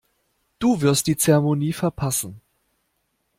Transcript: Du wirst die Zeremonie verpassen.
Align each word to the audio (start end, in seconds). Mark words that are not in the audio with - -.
Du 0.57 0.81
wirst 0.81 1.05
die 1.05 1.15
Zeremonie 1.15 1.73
verpassen. 1.73 2.41